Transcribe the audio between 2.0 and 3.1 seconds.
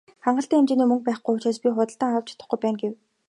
авч чадахгүй байна" гэв.